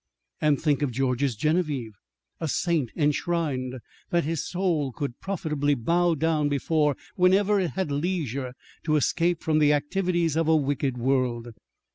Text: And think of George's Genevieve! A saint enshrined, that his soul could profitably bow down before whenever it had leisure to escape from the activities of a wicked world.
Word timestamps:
And 0.41 0.59
think 0.59 0.81
of 0.81 0.89
George's 0.89 1.35
Genevieve! 1.35 1.93
A 2.39 2.47
saint 2.47 2.89
enshrined, 2.97 3.75
that 4.09 4.23
his 4.23 4.43
soul 4.49 4.91
could 4.91 5.19
profitably 5.19 5.75
bow 5.75 6.15
down 6.15 6.49
before 6.49 6.97
whenever 7.15 7.59
it 7.59 7.73
had 7.77 7.91
leisure 7.91 8.55
to 8.85 8.95
escape 8.95 9.43
from 9.43 9.59
the 9.59 9.73
activities 9.73 10.35
of 10.35 10.47
a 10.47 10.55
wicked 10.55 10.97
world. 10.97 11.49